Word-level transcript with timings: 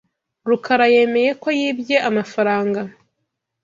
Rukara 0.49 0.85
yemeye 0.93 1.31
ko 1.41 1.47
yibye 1.59 1.97
amafaranga. 2.09 2.81